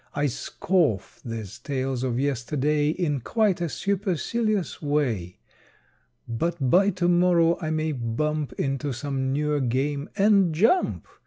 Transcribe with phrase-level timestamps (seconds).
[0.15, 5.37] I scoff these tales of yesterday In quite a supercilious way,
[6.27, 11.07] But by to morrow I may bump Into some newer game and jump!